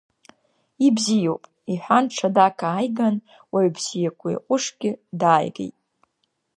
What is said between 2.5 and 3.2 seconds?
ааиган,